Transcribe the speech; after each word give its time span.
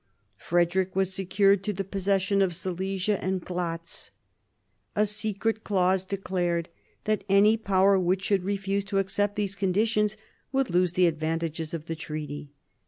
Frederick 0.39 0.95
was 0.95 1.13
secured 1.13 1.69
in 1.69 1.75
the 1.75 1.83
possession 1.83 2.41
of 2.41 2.55
Silesia 2.55 3.23
and 3.23 3.45
Glatz. 3.45 4.09
A 4.95 5.05
secret 5.05 5.63
clause 5.63 6.03
declared 6.03 6.69
that 7.03 7.23
any 7.29 7.55
Power 7.55 7.99
which 7.99 8.23
should 8.23 8.41
refuse 8.43 8.83
to 8.85 8.97
accept 8.97 9.35
these 9.35 9.53
conditions 9.53 10.17
would 10.51 10.71
lose 10.71 10.93
the 10.93 11.05
advantages 11.05 11.71
of 11.75 11.85
the 11.85 11.95
treaty. 11.95 12.49